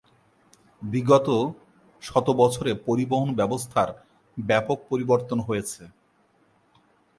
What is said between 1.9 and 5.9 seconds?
শত বছরে পরিবহন ব্যবস্থার ব্যপক পরিবর্তন হয়েছে।